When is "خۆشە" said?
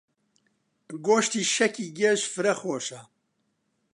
2.59-3.01